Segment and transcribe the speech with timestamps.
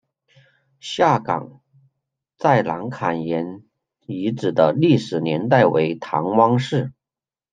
[0.79, 1.61] 下岗
[2.35, 3.61] 再南坎沿
[4.07, 6.91] 遗址的历史年代为唐汪式。